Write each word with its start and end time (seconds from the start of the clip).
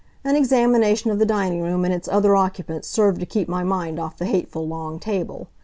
An 0.23 0.35
examination 0.35 1.11
of 1.11 1.19
the 1.19 1.27
dining 1.27 1.61
room 1.61 1.85
and 1.85 1.93
its 1.93 2.07
other 2.07 2.35
occupants 2.35 2.87
served 2.87 3.19
to 3.19 3.25
keep 3.27 3.47
my 3.47 3.63
mind 3.63 3.99
off 3.99 4.17
the 4.17 4.25
hateful 4.25 4.67
long 4.67 4.97
table. 4.97 5.47